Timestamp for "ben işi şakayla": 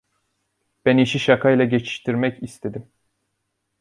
0.85-1.65